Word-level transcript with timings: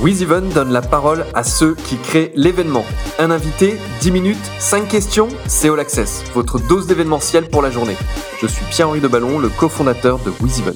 WizEven 0.00 0.48
donne 0.48 0.72
la 0.72 0.80
parole 0.80 1.26
à 1.34 1.44
ceux 1.44 1.74
qui 1.74 1.98
créent 1.98 2.32
l'événement. 2.34 2.86
Un 3.18 3.30
invité, 3.30 3.76
10 4.00 4.10
minutes, 4.12 4.50
5 4.58 4.88
questions, 4.88 5.28
c'est 5.46 5.68
All 5.68 5.78
Access, 5.78 6.24
votre 6.32 6.58
dose 6.58 6.86
d'événementiel 6.86 7.50
pour 7.50 7.60
la 7.60 7.70
journée. 7.70 7.96
Je 8.40 8.46
suis 8.46 8.64
Pierre-Henri 8.70 9.02
de 9.02 9.08
Ballon, 9.08 9.38
le 9.38 9.50
cofondateur 9.50 10.18
de 10.20 10.30
WizEven. 10.40 10.74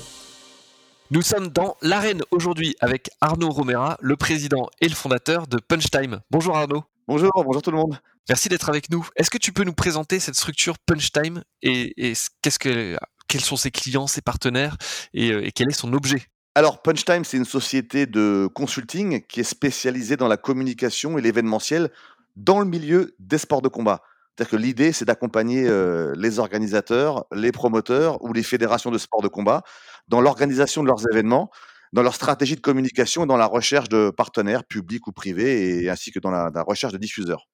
Nous 1.10 1.22
sommes 1.22 1.48
dans 1.48 1.74
l'arène 1.80 2.20
aujourd'hui 2.32 2.76
avec 2.80 3.08
Arnaud 3.22 3.48
Romera, 3.48 3.96
le 4.02 4.16
président 4.16 4.68
et 4.82 4.88
le 4.88 4.94
fondateur 4.94 5.46
de 5.46 5.56
Punchtime. 5.56 6.20
Bonjour 6.30 6.54
Arnaud. 6.54 6.84
Bonjour, 7.08 7.30
bonjour 7.34 7.62
tout 7.62 7.70
le 7.70 7.78
monde. 7.78 7.98
Merci 8.28 8.50
d'être 8.50 8.68
avec 8.68 8.90
nous. 8.90 9.08
Est-ce 9.16 9.30
que 9.30 9.38
tu 9.38 9.52
peux 9.52 9.64
nous 9.64 9.72
présenter 9.72 10.20
cette 10.20 10.34
structure 10.34 10.74
Punchtime 10.84 11.42
et, 11.62 12.10
et 12.10 12.12
qu'est-ce 12.42 12.58
que, 12.58 12.98
quels 13.26 13.40
sont 13.40 13.56
ses 13.56 13.70
clients, 13.70 14.06
ses 14.06 14.20
partenaires 14.20 14.76
et, 15.14 15.28
et 15.28 15.52
quel 15.52 15.70
est 15.70 15.74
son 15.74 15.94
objet? 15.94 16.26
Alors, 16.56 16.82
Punchtime, 16.82 17.24
c'est 17.24 17.36
une 17.36 17.44
société 17.44 18.06
de 18.06 18.48
consulting 18.54 19.26
qui 19.26 19.40
est 19.40 19.44
spécialisée 19.44 20.16
dans 20.16 20.28
la 20.28 20.36
communication 20.36 21.18
et 21.18 21.20
l'événementiel 21.20 21.90
dans 22.36 22.60
le 22.60 22.64
milieu 22.64 23.16
des 23.18 23.38
sports 23.38 23.60
de 23.60 23.66
combat. 23.66 24.02
C'est-à-dire 24.36 24.50
que 24.52 24.56
l'idée, 24.56 24.92
c'est 24.92 25.04
d'accompagner 25.04 25.66
euh, 25.68 26.12
les 26.16 26.38
organisateurs, 26.38 27.24
les 27.32 27.50
promoteurs 27.50 28.22
ou 28.22 28.32
les 28.32 28.44
fédérations 28.44 28.92
de 28.92 28.98
sports 28.98 29.22
de 29.22 29.28
combat 29.28 29.62
dans 30.06 30.20
l'organisation 30.20 30.84
de 30.84 30.88
leurs 30.88 31.04
événements, 31.10 31.50
dans 31.92 32.02
leur 32.02 32.14
stratégie 32.14 32.54
de 32.54 32.60
communication 32.60 33.24
et 33.24 33.26
dans 33.26 33.36
la 33.36 33.46
recherche 33.46 33.88
de 33.88 34.10
partenaires 34.10 34.64
publics 34.64 35.08
ou 35.08 35.12
privés, 35.12 35.88
ainsi 35.90 36.12
que 36.12 36.20
dans 36.20 36.30
la 36.30 36.62
recherche 36.62 36.92
de 36.92 36.98
diffuseurs. 36.98 37.48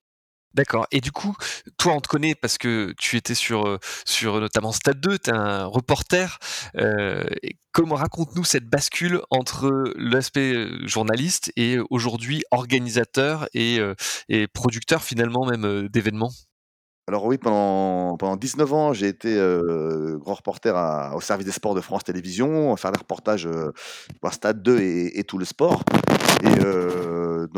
D'accord. 0.54 0.86
Et 0.90 1.00
du 1.00 1.12
coup, 1.12 1.36
toi, 1.78 1.92
on 1.94 2.00
te 2.00 2.08
connaît 2.08 2.34
parce 2.34 2.58
que 2.58 2.92
tu 2.98 3.16
étais 3.16 3.36
sur, 3.36 3.68
euh, 3.68 3.78
sur 4.04 4.40
notamment 4.40 4.72
Stade 4.72 5.00
2, 5.00 5.18
tu 5.18 5.30
es 5.30 5.32
un 5.32 5.64
reporter. 5.64 6.38
Euh, 6.76 7.24
comment 7.70 7.94
raconte-nous 7.94 8.42
cette 8.42 8.66
bascule 8.66 9.20
entre 9.30 9.92
l'aspect 9.96 10.52
euh, 10.54 10.86
journaliste 10.88 11.52
et 11.54 11.78
aujourd'hui 11.90 12.42
organisateur 12.50 13.48
et, 13.54 13.78
et 14.28 14.48
producteur 14.48 15.02
finalement 15.02 15.46
même 15.46 15.88
d'événements? 15.88 16.32
Alors 17.06 17.24
oui, 17.24 17.38
pendant, 17.38 18.16
pendant 18.16 18.36
19 18.36 18.72
ans, 18.72 18.92
j'ai 18.92 19.08
été 19.08 19.34
grand 20.20 20.34
reporter 20.34 20.74
au 21.14 21.20
service 21.20 21.46
des 21.46 21.52
sports 21.52 21.74
de 21.74 21.80
France 21.80 22.04
Télévisions, 22.04 22.76
faire 22.76 22.92
des 22.92 22.98
reportages 22.98 23.48
pour 24.20 24.32
Stade 24.32 24.62
2 24.62 24.80
et, 24.80 25.24
tout 25.24 25.38
le 25.38 25.44
sport. 25.44 25.82
Et 26.42 26.60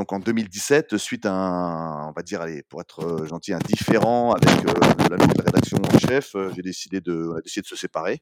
donc 0.02 0.12
en 0.12 0.18
2017, 0.18 0.96
suite 0.96 1.26
à 1.26 1.32
un, 1.32 2.08
on 2.08 2.12
va 2.12 2.22
dire, 2.22 2.40
allez, 2.40 2.64
pour 2.64 2.80
être 2.80 3.24
gentil, 3.24 3.52
un 3.52 3.60
différent 3.60 4.32
avec 4.32 4.64
la 4.64 5.16
nouvelle 5.16 5.44
rédaction 5.46 5.78
en 5.78 5.98
chef, 5.98 6.34
j'ai 6.56 6.62
décidé 6.62 7.00
de, 7.00 7.40
décidé 7.44 7.62
de 7.62 7.68
se 7.68 7.76
séparer. 7.76 8.20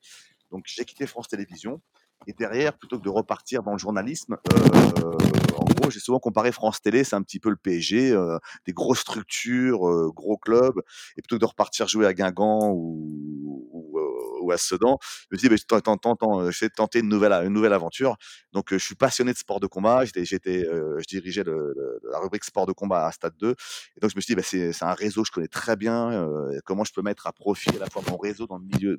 Donc 0.51 0.65
j'ai 0.67 0.85
quitté 0.85 1.07
France 1.07 1.29
Télévisions. 1.29 1.81
Et 2.27 2.35
derrière, 2.35 2.77
plutôt 2.77 2.99
que 2.99 3.03
de 3.03 3.09
repartir 3.09 3.63
dans 3.63 3.73
le 3.73 3.79
journalisme, 3.79 4.37
euh, 4.53 5.13
en 5.57 5.65
gros, 5.65 5.91
j'ai 5.91 6.01
souvent 6.01 6.19
comparé 6.19 6.53
France 6.53 6.83
Télé, 6.83 7.03
c'est 7.03 7.17
un 7.17 7.23
petit 7.23 7.41
peu 7.41 7.49
le 7.49 7.57
PSG, 7.57 8.13
euh, 8.13 8.39
des 8.67 8.75
grosses 8.75 9.01
structures, 9.01 9.89
euh, 9.89 10.13
gros 10.15 10.37
clubs, 10.37 10.83
et 11.17 11.23
plutôt 11.23 11.37
que 11.37 11.41
de 11.41 11.47
repartir 11.47 11.89
jouer 11.89 12.05
à 12.05 12.13
Guingamp 12.13 12.73
ou, 12.75 13.71
ou, 13.73 14.00
ou 14.41 14.53
à 14.53 14.59
Sedan, 14.59 14.99
je 15.31 15.37
me 15.37 15.39
dis, 15.39 15.49
bah, 15.49 15.57
je 15.57 16.61
vais 16.61 16.71
tenter 16.71 17.01
une 17.01 17.09
nouvelle, 17.09 17.73
aventure. 17.73 18.17
Donc, 18.53 18.69
je 18.73 18.79
suis 18.79 18.95
passionné 18.95 19.33
de 19.33 19.39
sport 19.39 19.61
de 19.61 19.67
combat. 19.67 20.05
J'étais, 20.05 20.25
j'étais, 20.25 20.63
je 20.63 21.05
dirigeais 21.07 21.45
la 21.45 22.19
rubrique 22.19 22.45
sport 22.45 22.67
de 22.67 22.73
combat 22.73 23.07
à 23.07 23.13
Stade 23.13 23.37
2. 23.39 23.51
Et 23.51 24.01
donc, 24.01 24.11
je 24.11 24.17
me 24.17 24.21
suis 24.21 24.35
dit, 24.35 24.37
bah, 24.37 24.43
c'est, 24.43 24.83
un 24.83 24.95
réseau 24.95 25.23
que 25.23 25.29
je 25.29 25.33
connais 25.33 25.49
très 25.49 25.77
bien. 25.77 26.29
comment 26.65 26.85
je 26.85 26.93
peux 26.93 27.03
mettre 27.03 27.27
à 27.27 27.33
profit 27.33 27.71
à 27.71 27.79
la 27.79 27.87
fois 27.87 28.03
mon 28.09 28.17
réseau 28.17 28.47
dans 28.47 28.59
le 28.59 28.65
milieu, 28.65 28.99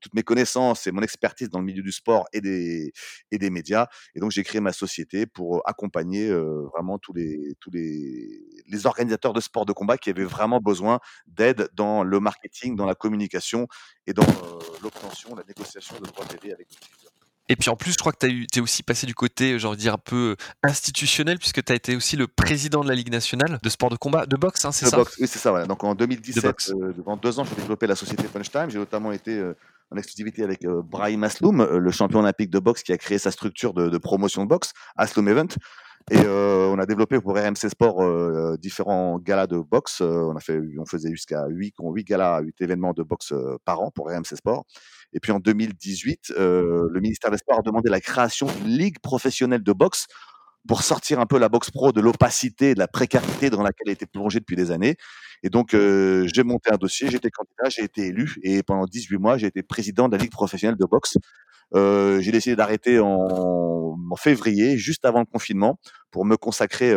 toutes 0.00 0.14
mes 0.14 0.22
connaissances 0.22 0.86
et 0.86 0.92
mon 0.92 1.02
expertise 1.02 1.50
dans 1.50 1.58
le 1.58 1.64
milieu 1.64 1.82
du 1.82 1.92
sport 1.92 2.26
et 2.32 2.40
des, 2.40 3.50
médias. 3.50 3.88
Et 4.14 4.20
donc, 4.20 4.30
j'ai 4.30 4.44
créé 4.44 4.60
ma 4.60 4.72
société 4.72 5.26
pour 5.26 5.62
accompagner 5.68 6.30
vraiment 6.30 6.98
tous 6.98 7.12
les, 7.12 7.56
les 7.72 8.86
organisateurs 8.86 9.32
de 9.32 9.40
sport 9.40 9.66
de 9.66 9.72
combat 9.72 9.98
qui 9.98 10.10
avaient 10.10 10.24
vraiment 10.24 10.60
besoin 10.60 11.00
d'aide 11.26 11.68
dans 11.74 12.04
le 12.04 12.20
marketing, 12.20 12.76
dans 12.76 12.86
la 12.86 12.94
communication 12.94 13.66
et 14.06 14.12
dans 14.12 14.26
l'obtention, 14.82 15.34
la 15.34 15.44
négociation 15.46 15.96
de 16.00 16.06
droits 16.06 16.26
TV 16.26 16.52
avec 16.52 16.68
les 16.70 16.76
diffuseurs. 16.76 17.12
Et 17.48 17.56
puis 17.56 17.70
en 17.70 17.76
plus, 17.76 17.92
je 17.92 17.98
crois 17.98 18.12
que 18.12 18.26
tu 18.26 18.46
es 18.56 18.60
aussi 18.60 18.82
passé 18.82 19.06
du 19.06 19.14
côté, 19.14 19.58
j'ai 19.58 19.66
envie 19.66 19.76
de 19.76 19.82
dire, 19.82 19.94
un 19.94 19.98
peu 19.98 20.36
institutionnel, 20.62 21.38
puisque 21.38 21.62
tu 21.62 21.72
as 21.72 21.74
été 21.74 21.96
aussi 21.96 22.16
le 22.16 22.26
président 22.26 22.82
de 22.82 22.88
la 22.88 22.94
Ligue 22.94 23.10
nationale 23.10 23.58
de 23.62 23.68
sport 23.68 23.90
de 23.90 23.96
combat, 23.96 24.26
de 24.26 24.36
boxe, 24.36 24.64
hein, 24.64 24.72
c'est 24.72 24.86
ça? 24.86 24.96
boxe, 24.96 25.16
Oui, 25.20 25.26
c'est 25.26 25.38
ça. 25.38 25.50
Voilà. 25.50 25.66
Donc 25.66 25.82
en 25.84 25.94
2017, 25.94 26.72
euh, 26.80 26.92
deux 27.20 27.40
ans, 27.40 27.44
j'ai 27.44 27.56
développé 27.56 27.86
la 27.86 27.96
société 27.96 28.24
Punchtime. 28.24 28.70
J'ai 28.70 28.78
notamment 28.78 29.12
été 29.12 29.36
euh, 29.36 29.56
en 29.90 29.96
exclusivité 29.96 30.44
avec 30.44 30.64
euh, 30.64 30.82
Brahim 30.82 31.24
Asloum, 31.24 31.62
le 31.62 31.90
champion 31.90 32.20
olympique 32.20 32.50
de 32.50 32.58
boxe 32.58 32.82
qui 32.82 32.92
a 32.92 32.96
créé 32.96 33.18
sa 33.18 33.30
structure 33.30 33.74
de, 33.74 33.88
de 33.88 33.98
promotion 33.98 34.44
de 34.44 34.48
boxe, 34.48 34.72
Asloum 34.96 35.28
Event. 35.28 35.48
Et 36.10 36.18
euh, 36.18 36.68
on 36.68 36.78
a 36.78 36.86
développé 36.86 37.20
pour 37.20 37.34
RMC 37.36 37.68
Sport 37.70 38.02
euh, 38.02 38.56
différents 38.58 39.18
galas 39.18 39.46
de 39.46 39.58
boxe. 39.58 40.00
on 40.00 40.34
a 40.34 40.40
fait, 40.40 40.60
on 40.78 40.86
faisait 40.86 41.10
jusqu'à 41.10 41.46
8, 41.48 41.76
8 41.80 42.04
galas, 42.04 42.40
8 42.40 42.60
événements 42.60 42.92
de 42.92 43.02
boxe 43.02 43.32
par 43.64 43.80
an 43.80 43.90
pour 43.90 44.08
RMC 44.08 44.36
Sport. 44.36 44.64
Et 45.12 45.20
puis 45.20 45.32
en 45.32 45.38
2018, 45.38 46.32
le 46.36 47.00
ministère 47.00 47.30
des 47.30 47.38
Sports 47.38 47.58
a 47.58 47.62
demandé 47.62 47.90
la 47.90 48.00
création 48.00 48.46
d'une 48.46 48.68
ligue 48.68 48.98
professionnelle 49.00 49.62
de 49.62 49.72
boxe 49.72 50.06
pour 50.66 50.82
sortir 50.82 51.18
un 51.20 51.26
peu 51.26 51.38
la 51.38 51.48
boxe 51.48 51.70
pro 51.70 51.92
de 51.92 52.00
l'opacité 52.00 52.74
de 52.74 52.78
la 52.78 52.88
précarité 52.88 53.50
dans 53.50 53.62
laquelle 53.62 53.88
elle 53.88 53.92
était 53.92 54.06
plongée 54.06 54.40
depuis 54.40 54.56
des 54.56 54.70
années. 54.70 54.96
Et 55.42 55.50
donc, 55.50 55.70
j'ai 55.72 56.42
monté 56.44 56.72
un 56.72 56.76
dossier, 56.76 57.10
j'ai 57.10 57.16
été 57.16 57.30
candidat, 57.30 57.68
j'ai 57.68 57.84
été 57.84 58.06
élu, 58.06 58.36
et 58.42 58.62
pendant 58.62 58.86
18 58.86 59.18
mois, 59.18 59.38
j'ai 59.38 59.48
été 59.48 59.62
président 59.62 60.08
de 60.08 60.16
la 60.16 60.22
Ligue 60.22 60.32
professionnelle 60.32 60.78
de 60.78 60.86
boxe. 60.86 61.18
Euh, 61.74 62.20
j'ai 62.20 62.32
décidé 62.32 62.54
d'arrêter 62.54 62.98
en, 63.00 63.96
en, 64.12 64.16
février, 64.16 64.76
juste 64.78 65.04
avant 65.04 65.20
le 65.20 65.26
confinement, 65.26 65.78
pour 66.10 66.24
me 66.24 66.36
consacrer 66.36 66.94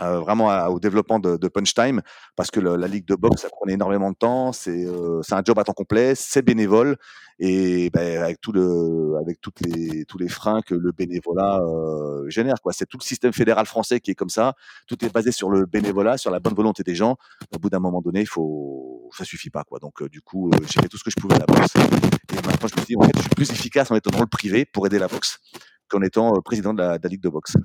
euh, 0.00 0.20
vraiment 0.20 0.48
au 0.68 0.80
développement 0.80 1.18
de, 1.18 1.36
de 1.36 1.48
Punch 1.48 1.74
Time 1.74 2.00
parce 2.34 2.50
que 2.50 2.60
la 2.60 2.88
ligue 2.88 3.06
de 3.06 3.14
boxe 3.14 3.42
ça 3.42 3.50
prenait 3.50 3.74
énormément 3.74 4.10
de 4.10 4.16
temps 4.16 4.50
c'est 4.50 4.86
euh, 4.86 5.20
c'est 5.22 5.34
un 5.34 5.42
job 5.44 5.58
à 5.58 5.64
temps 5.64 5.74
complet 5.74 6.14
c'est 6.14 6.40
bénévole 6.40 6.96
et 7.38 7.90
ben, 7.90 8.22
avec 8.22 8.40
tout 8.40 8.52
le 8.52 9.16
avec 9.20 9.38
toutes 9.42 9.60
les 9.60 10.06
tous 10.06 10.16
les 10.16 10.28
freins 10.28 10.62
que 10.62 10.74
le 10.74 10.92
bénévolat 10.92 11.60
euh, 11.60 12.26
génère 12.30 12.54
c'est 12.70 12.86
tout 12.86 12.96
le 12.98 13.04
système 13.04 13.34
fédéral 13.34 13.66
français 13.66 14.00
qui 14.00 14.10
est 14.10 14.14
comme 14.14 14.30
ça 14.30 14.54
tout 14.88 15.04
est 15.04 15.12
basé 15.12 15.30
sur 15.30 15.50
le 15.50 15.66
bénévolat 15.66 16.16
sur 16.16 16.30
la 16.30 16.40
bonne 16.40 16.54
volonté 16.54 16.82
des 16.82 16.94
gens. 16.94 17.16
Au 17.54 17.58
bout 17.58 17.68
d'un 17.68 17.80
moment 17.80 18.00
donné 18.00 18.22
il 18.22 18.28
faut 18.28 19.10
ça 19.16 19.24
suffit 19.24 19.50
pas 19.50 19.62
donc 19.80 20.02
du 20.08 20.22
coup 20.22 20.50
j'ai 20.62 20.80
fait 20.80 20.88
tout 20.88 20.96
ce 20.96 21.04
que 21.04 21.10
je 21.10 21.20
pouvais 21.20 21.34
à 21.34 21.40
la 21.40 21.46
boxe 21.46 21.74
et 21.76 22.46
maintenant 22.46 22.68
je 22.74 22.80
me 22.80 22.86
dis 22.86 22.96
en 22.96 23.02
fait 23.02 23.12
je 23.14 23.20
suis 23.20 23.30
plus 23.30 23.50
efficace 23.50 23.90
en 23.90 23.94
étant 23.94 24.10
dans 24.10 24.20
le 24.20 24.26
privé 24.26 24.64
pour 24.64 24.86
aider 24.86 24.98
la 24.98 25.08
boxe 25.08 25.38
qu'en 25.92 26.02
étant 26.02 26.32
président 26.42 26.74
de 26.74 26.82
la, 26.82 26.98
de 26.98 27.02
la 27.04 27.08
ligue 27.08 27.22
de 27.22 27.28
boxe 27.28 27.56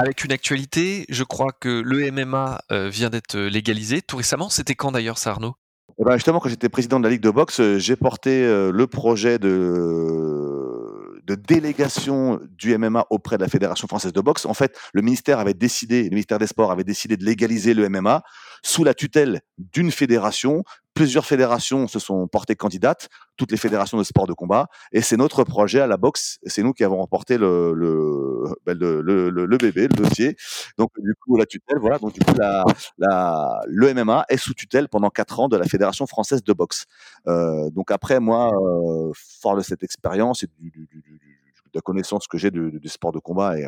avec 0.00 0.24
une 0.24 0.32
actualité, 0.32 1.04
je 1.10 1.24
crois 1.24 1.52
que 1.52 1.82
le 1.84 2.10
MMA 2.10 2.62
euh, 2.72 2.88
vient 2.88 3.10
d'être 3.10 3.34
euh, 3.34 3.50
légalisé 3.50 4.00
tout 4.00 4.16
récemment. 4.16 4.48
C'était 4.48 4.74
quand 4.74 4.92
d'ailleurs, 4.92 5.18
ça, 5.18 5.32
Arnaud? 5.32 5.56
Eh 5.98 6.04
ben 6.04 6.14
justement, 6.14 6.40
quand 6.40 6.48
j'étais 6.48 6.70
président 6.70 6.98
de 7.00 7.04
la 7.04 7.10
Ligue 7.10 7.20
de 7.20 7.28
boxe, 7.28 7.60
euh, 7.60 7.78
j'ai 7.78 7.96
porté 7.96 8.46
le 8.72 8.86
projet 8.86 9.38
de, 9.38 11.20
de 11.26 11.34
délégation 11.34 12.40
du 12.48 12.78
MMA 12.78 13.08
auprès 13.10 13.36
de 13.36 13.42
la 13.42 13.50
Fédération 13.50 13.86
française 13.88 14.14
de 14.14 14.20
boxe. 14.22 14.46
En 14.46 14.54
fait, 14.54 14.74
le 14.94 15.02
ministère 15.02 15.38
avait 15.38 15.52
décidé, 15.52 16.04
le 16.04 16.10
ministère 16.10 16.38
des 16.38 16.46
Sports 16.46 16.70
avait 16.70 16.84
décidé 16.84 17.18
de 17.18 17.24
légaliser 17.26 17.74
le 17.74 17.86
MMA 17.90 18.22
sous 18.62 18.84
la 18.84 18.94
tutelle 18.94 19.40
d'une 19.58 19.90
fédération 19.90 20.64
plusieurs 20.94 21.24
fédérations 21.24 21.88
se 21.88 21.98
sont 21.98 22.26
portées 22.28 22.56
candidates, 22.56 23.08
toutes 23.36 23.52
les 23.52 23.56
fédérations 23.56 23.96
de 23.96 24.02
sport 24.02 24.26
de 24.26 24.32
combat, 24.32 24.68
et 24.92 25.00
c'est 25.00 25.16
notre 25.16 25.44
projet 25.44 25.80
à 25.80 25.86
la 25.86 25.96
boxe, 25.96 26.38
c'est 26.44 26.62
nous 26.62 26.72
qui 26.72 26.84
avons 26.84 26.98
remporté 26.98 27.38
le, 27.38 27.72
le, 27.74 28.44
ben, 28.66 28.76
le, 28.76 29.00
le, 29.00 29.30
le, 29.30 29.56
bébé, 29.56 29.88
le 29.88 29.94
dossier. 29.94 30.36
Donc 30.78 30.90
du 30.98 31.14
coup 31.14 31.36
la 31.36 31.46
tutelle, 31.46 31.78
voilà, 31.78 31.98
donc 31.98 32.12
du 32.12 32.20
coup 32.20 32.34
la, 32.38 32.64
la, 32.98 33.60
le 33.66 33.94
MMA 33.94 34.26
est 34.28 34.36
sous 34.36 34.54
tutelle 34.54 34.88
pendant 34.88 35.10
quatre 35.10 35.40
ans 35.40 35.48
de 35.48 35.56
la 35.56 35.64
fédération 35.64 36.06
française 36.06 36.42
de 36.44 36.52
boxe. 36.52 36.86
Euh, 37.28 37.70
donc 37.70 37.90
après 37.90 38.20
moi, 38.20 38.50
euh, 38.52 39.10
fort 39.14 39.56
de 39.56 39.62
cette 39.62 39.82
expérience 39.82 40.42
et 40.42 40.48
du, 40.58 40.70
du, 40.70 40.86
du, 40.86 41.02
de 41.02 41.39
la 41.74 41.80
connaissance 41.80 42.26
que 42.26 42.38
j'ai 42.38 42.50
du, 42.50 42.80
sport 42.86 43.12
de 43.12 43.18
combat 43.18 43.58
et, 43.58 43.66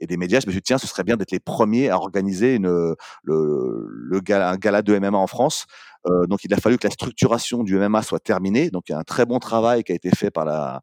et 0.00 0.06
des 0.06 0.16
médias, 0.16 0.40
je 0.40 0.46
me 0.46 0.52
suis 0.52 0.60
dit 0.60 0.64
tiens, 0.64 0.78
ce 0.78 0.86
serait 0.86 1.04
bien 1.04 1.16
d'être 1.16 1.30
les 1.30 1.40
premiers 1.40 1.90
à 1.90 1.96
organiser 1.96 2.56
une, 2.56 2.94
le, 3.22 3.86
le 3.88 4.20
gala, 4.20 4.50
un 4.50 4.56
gala 4.56 4.82
de 4.82 4.98
MMA 4.98 5.18
en 5.18 5.26
France. 5.26 5.66
Euh, 6.06 6.26
donc 6.26 6.44
il 6.44 6.52
a 6.52 6.56
fallu 6.56 6.78
que 6.78 6.86
la 6.86 6.92
structuration 6.92 7.62
du 7.62 7.78
MMA 7.78 8.02
soit 8.02 8.20
terminée. 8.20 8.70
Donc 8.70 8.84
il 8.88 8.92
y 8.92 8.94
a 8.94 8.98
un 8.98 9.04
très 9.04 9.26
bon 9.26 9.38
travail 9.38 9.84
qui 9.84 9.92
a 9.92 9.94
été 9.94 10.10
fait 10.10 10.30
par 10.30 10.44
la, 10.44 10.80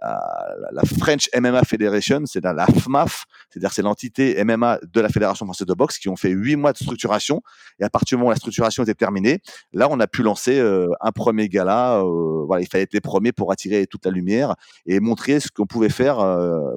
la, 0.00 0.82
French 0.98 1.28
MMA 1.34 1.64
Federation, 1.64 2.22
c'est 2.24 2.42
la 2.42 2.66
FMAF, 2.66 3.24
c'est-à-dire 3.50 3.72
c'est 3.72 3.82
l'entité 3.82 4.42
MMA 4.44 4.78
de 4.82 5.00
la 5.00 5.08
Fédération 5.08 5.46
française 5.46 5.66
de 5.66 5.74
boxe 5.74 5.98
qui 5.98 6.08
ont 6.08 6.16
fait 6.16 6.30
huit 6.30 6.56
mois 6.56 6.72
de 6.72 6.78
structuration. 6.78 7.42
Et 7.78 7.84
à 7.84 7.90
partir 7.90 8.16
du 8.16 8.20
moment 8.20 8.28
où 8.28 8.32
la 8.32 8.36
structuration 8.36 8.82
était 8.82 8.94
terminée, 8.94 9.40
là 9.72 9.88
on 9.90 10.00
a 10.00 10.06
pu 10.06 10.22
lancer 10.22 10.58
euh, 10.58 10.88
un 11.00 11.12
premier 11.12 11.48
gala. 11.48 11.98
Euh, 12.00 12.44
voilà, 12.46 12.62
il 12.62 12.68
fallait 12.68 12.84
être 12.84 12.94
les 12.94 13.00
premiers 13.00 13.32
pour 13.32 13.52
attirer 13.52 13.86
toute 13.86 14.04
la 14.04 14.10
lumière 14.10 14.54
et 14.86 15.00
montrer 15.00 15.40
ce 15.40 15.48
qu'on 15.48 15.66
pouvait 15.66 15.88
faire, 15.88 16.18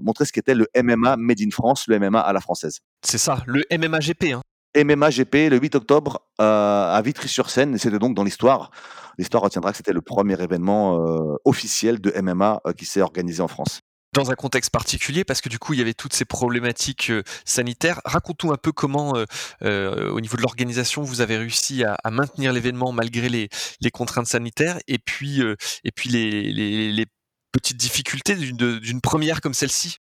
montrer 0.01 0.25
ce 0.25 0.31
qu'était 0.31 0.55
le 0.55 0.67
MMA 0.75 1.17
made 1.17 1.41
in 1.41 1.49
France, 1.51 1.85
le 1.87 1.99
MMA 1.99 2.19
à 2.19 2.33
la 2.33 2.41
française. 2.41 2.79
C'est 3.01 3.17
ça, 3.17 3.43
le 3.47 3.63
MMA 3.71 3.99
GP. 3.99 4.33
Hein. 4.33 4.41
MMA 4.75 5.09
GP 5.09 5.49
le 5.49 5.57
8 5.57 5.75
octobre 5.75 6.21
euh, 6.41 6.93
à 6.93 7.01
Vitry-sur-Seine. 7.01 7.77
C'était 7.77 7.99
donc 7.99 8.15
dans 8.15 8.23
l'histoire. 8.23 8.71
L'histoire 9.17 9.43
retiendra 9.43 9.71
que 9.71 9.77
c'était 9.77 9.93
le 9.93 10.01
premier 10.01 10.41
événement 10.41 10.97
euh, 10.97 11.35
officiel 11.45 12.01
de 12.01 12.13
MMA 12.19 12.61
euh, 12.65 12.73
qui 12.73 12.85
s'est 12.85 13.01
organisé 13.01 13.41
en 13.41 13.47
France. 13.47 13.81
dans 14.13 14.31
un 14.31 14.35
contexte 14.35 14.71
particulier 14.71 15.23
parce 15.23 15.41
que 15.41 15.49
du 15.49 15.57
coup 15.57 15.73
il 15.73 15.79
y 15.79 15.81
avait 15.81 15.93
toutes 15.93 16.13
ces 16.13 16.25
problématiques 16.25 17.11
sanitaires. 17.45 17.99
Raconte-nous 18.05 18.51
un 18.51 18.57
peu 18.57 18.71
comment, 18.71 19.13
au 19.13 20.21
niveau 20.21 20.37
de 20.37 20.41
l'organisation, 20.41 21.01
vous 21.01 21.21
avez 21.21 21.37
réussi 21.37 21.83
à, 21.83 21.97
maintenir 22.11 22.53
l'événement 22.53 22.91
malgré 22.91 23.29
les, 23.29 23.49
contraintes 23.91 24.27
sanitaires 24.27 24.77
et 24.87 24.99
puis 24.99 25.41
les 25.83 27.05
petites 27.51 27.77
difficultés 27.77 28.35
d'une 28.35 29.01
première 29.01 29.41
comme 29.41 29.53
celle-ci? 29.53 29.97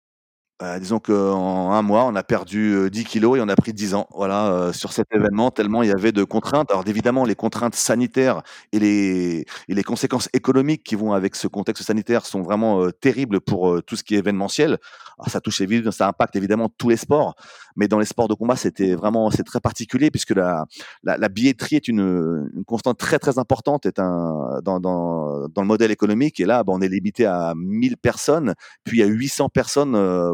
Bah, 0.61 0.77
disons 0.79 0.99
qu'en 0.99 1.71
un 1.71 1.81
mois, 1.81 2.03
on 2.05 2.15
a 2.15 2.21
perdu 2.21 2.87
10 2.91 3.03
kilos 3.05 3.35
et 3.39 3.41
on 3.41 3.49
a 3.49 3.55
pris 3.55 3.73
10 3.73 3.95
ans, 3.95 4.07
voilà, 4.13 4.69
sur 4.73 4.93
cet 4.93 5.07
événement, 5.11 5.49
tellement 5.49 5.81
il 5.81 5.89
y 5.89 5.91
avait 5.91 6.11
de 6.11 6.23
contraintes. 6.23 6.69
Alors 6.69 6.83
évidemment, 6.87 7.25
les 7.25 7.33
contraintes 7.33 7.73
sanitaires 7.73 8.43
et 8.71 8.77
les 8.77 9.45
et 9.69 9.73
les 9.73 9.81
conséquences 9.83 10.29
économiques 10.33 10.83
qui 10.83 10.93
vont 10.93 11.13
avec 11.13 11.35
ce 11.35 11.47
contexte 11.47 11.81
sanitaire 11.83 12.27
sont 12.27 12.43
vraiment, 12.43 12.91
terribles 12.91 13.41
pour, 13.41 13.81
tout 13.87 13.95
ce 13.95 14.03
qui 14.03 14.13
est 14.13 14.19
événementiel. 14.19 14.77
Alors 15.21 15.31
ça 15.31 15.39
touche 15.39 15.61
évidemment 15.61 15.91
ça 15.91 16.07
impacte 16.07 16.35
évidemment 16.35 16.67
tous 16.77 16.89
les 16.89 16.97
sports, 16.97 17.35
mais 17.75 17.87
dans 17.87 17.99
les 17.99 18.05
sports 18.05 18.27
de 18.27 18.33
combat, 18.33 18.55
c'était 18.55 18.95
vraiment 18.95 19.29
c'est 19.29 19.43
très 19.43 19.59
particulier 19.59 20.09
puisque 20.09 20.33
la 20.33 21.29
billetterie 21.29 21.75
est 21.75 21.87
une, 21.87 22.49
constante 22.65 22.97
très, 22.97 23.19
très 23.19 23.37
importante, 23.37 23.85
est 23.85 23.97
dans 23.97 24.59
le 24.63 25.63
modèle 25.63 25.91
économique 25.91 26.39
et 26.39 26.45
là, 26.45 26.63
bah, 26.63 26.73
on 26.75 26.81
est 26.81 26.87
limité 26.87 27.25
à 27.25 27.53
1000 27.55 27.97
personnes, 27.97 28.55
puis 28.83 29.03
a 29.03 29.05
800 29.05 29.49
personnes, 29.49 29.91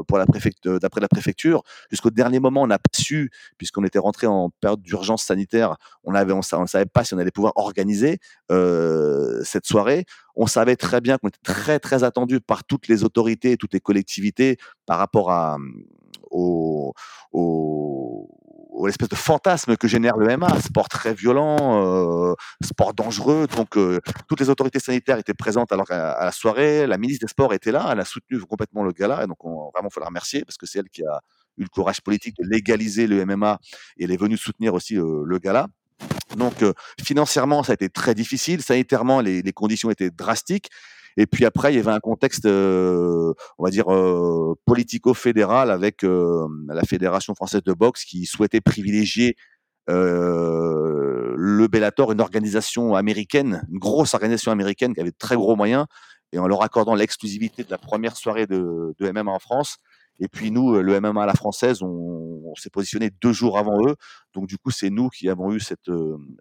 pour 0.07 0.17
la 0.17 0.25
préfecture, 0.25 0.79
d'après 0.79 1.01
la 1.01 1.07
préfecture. 1.07 1.63
Jusqu'au 1.91 2.09
dernier 2.09 2.39
moment, 2.39 2.63
on 2.63 2.67
n'a 2.67 2.79
pas 2.79 2.89
su, 2.93 3.29
puisqu'on 3.57 3.83
était 3.83 3.99
rentré 3.99 4.27
en 4.27 4.49
période 4.61 4.81
d'urgence 4.81 5.23
sanitaire, 5.23 5.75
on, 6.03 6.13
ne 6.13 6.65
savait 6.65 6.85
pas 6.85 7.03
si 7.03 7.13
on 7.13 7.17
allait 7.17 7.31
pouvoir 7.31 7.53
organiser 7.55 8.19
euh, 8.51 9.41
cette 9.43 9.65
soirée. 9.65 10.05
On 10.39 10.47
savait 10.47 10.75
très 10.75 11.01
bien 11.01 11.17
qu'on 11.17 11.29
était 11.29 11.39
très 11.43 11.79
très 11.79 12.03
attendu 12.03 12.39
par 12.39 12.63
toutes 12.63 12.87
les 12.87 13.03
autorités, 13.03 13.57
toutes 13.57 13.73
les 13.73 13.79
collectivités 13.79 14.57
par 14.85 14.97
rapport 14.99 15.31
à 15.31 15.57
au 16.29 16.93
l'espèce 18.87 19.09
de 19.09 19.15
fantasme 19.15 19.77
que 19.77 19.87
génère 19.87 20.17
le 20.17 20.35
MMA, 20.35 20.59
sport 20.61 20.89
très 20.89 21.13
violent, 21.13 22.31
euh, 22.31 22.33
sport 22.63 22.93
dangereux. 22.93 23.47
Donc, 23.55 23.77
euh, 23.77 23.99
toutes 24.27 24.39
les 24.39 24.49
autorités 24.49 24.79
sanitaires 24.79 25.17
étaient 25.19 25.33
présentes 25.33 25.71
alors 25.71 25.91
à, 25.91 26.25
la 26.25 26.31
soirée. 26.31 26.87
La 26.87 26.97
ministre 26.97 27.25
des 27.25 27.29
Sports 27.29 27.53
était 27.53 27.71
là, 27.71 27.89
elle 27.91 27.99
a 27.99 28.05
soutenu 28.05 28.39
complètement 28.41 28.83
le 28.83 28.91
gala. 28.91 29.23
Et 29.23 29.27
donc, 29.27 29.43
on, 29.45 29.69
vraiment, 29.73 29.89
faut 29.89 29.99
la 29.99 30.07
remercier 30.07 30.43
parce 30.43 30.57
que 30.57 30.65
c'est 30.65 30.79
elle 30.79 30.89
qui 30.89 31.03
a 31.03 31.21
eu 31.57 31.63
le 31.63 31.69
courage 31.69 32.01
politique 32.01 32.35
de 32.37 32.47
légaliser 32.47 33.07
le 33.07 33.25
MMA 33.25 33.59
et 33.97 34.05
elle 34.05 34.11
est 34.11 34.19
venue 34.19 34.37
soutenir 34.37 34.73
aussi 34.73 34.97
euh, 34.97 35.23
le 35.25 35.37
gala. 35.39 35.67
Donc, 36.35 36.63
financièrement, 37.01 37.63
ça 37.63 37.73
a 37.73 37.75
été 37.75 37.89
très 37.89 38.13
difficile. 38.13 38.61
Sanitairement, 38.61 39.21
les, 39.21 39.53
conditions 39.53 39.89
étaient 39.89 40.11
drastiques. 40.11 40.69
Et 41.17 41.25
puis 41.25 41.45
après, 41.45 41.73
il 41.73 41.77
y 41.77 41.79
avait 41.79 41.91
un 41.91 41.99
contexte, 41.99 42.45
euh, 42.45 43.33
on 43.57 43.63
va 43.63 43.71
dire, 43.71 43.91
euh, 43.91 44.55
politico-fédéral 44.65 45.71
avec 45.71 46.03
euh, 46.03 46.47
la 46.67 46.83
Fédération 46.83 47.33
française 47.33 47.63
de 47.63 47.73
boxe 47.73 48.05
qui 48.05 48.25
souhaitait 48.25 48.61
privilégier 48.61 49.35
le 49.89 51.67
Bellator, 51.67 52.11
une 52.11 52.19
organisation 52.19 52.95
américaine, 52.95 53.65
une 53.71 53.79
grosse 53.79 54.13
organisation 54.13 54.51
américaine 54.51 54.93
qui 54.93 54.99
avait 54.99 55.11
de 55.11 55.17
très 55.17 55.37
gros 55.37 55.55
moyens, 55.55 55.85
et 56.33 56.39
en 56.39 56.47
leur 56.47 56.61
accordant 56.61 56.93
l'exclusivité 56.93 57.63
de 57.63 57.71
la 57.71 57.77
première 57.77 58.17
soirée 58.17 58.47
de, 58.47 58.93
de 58.99 59.11
MMA 59.11 59.31
en 59.31 59.39
France. 59.39 59.77
Et 60.19 60.27
puis 60.27 60.51
nous, 60.51 60.81
le 60.81 60.99
MMA 60.99 61.23
à 61.23 61.25
la 61.25 61.33
française, 61.33 61.81
on, 61.81 62.41
on 62.45 62.55
s'est 62.55 62.69
positionné 62.69 63.11
deux 63.21 63.33
jours 63.33 63.57
avant 63.57 63.85
eux. 63.87 63.95
Donc 64.33 64.47
du 64.47 64.57
coup, 64.57 64.71
c'est 64.71 64.89
nous 64.89 65.09
qui 65.09 65.29
avons 65.29 65.53
eu 65.53 65.59
cette 65.59 65.89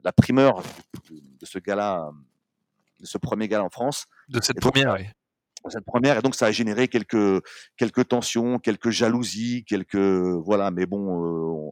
la 0.03 0.13
primeur 0.13 0.63
de 1.11 1.47
ce 1.47 1.59
gala 1.59 2.11
de 3.01 3.07
ce 3.07 3.19
premier 3.19 3.49
gala 3.49 3.65
en 3.65 3.71
France. 3.71 4.07
De 4.29 4.41
cette 4.41 4.61
première, 4.61 4.95
oui. 4.95 5.07
Cette 5.69 5.85
première, 5.85 6.17
et 6.17 6.23
donc 6.23 6.37
ça 6.37 6.47
a 6.47 6.53
généré 6.53 6.87
quelques 6.87 7.43
quelques 7.77 8.07
tensions, 8.07 8.61
quelques 8.61 8.91
jalousies, 8.91 9.65
quelques 9.65 9.97
voilà, 9.97 10.71
mais 10.71 10.87
bon. 10.87 11.69
Euh, 11.69 11.71